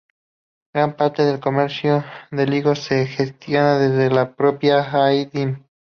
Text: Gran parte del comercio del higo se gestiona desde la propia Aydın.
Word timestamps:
Gran 0.73 0.95
parte 0.97 1.23
del 1.23 1.39
comercio 1.39 2.03
del 2.31 2.55
higo 2.55 2.73
se 2.73 3.05
gestiona 3.05 3.77
desde 3.77 4.09
la 4.09 4.33
propia 4.35 4.79
Aydın. 4.99 5.67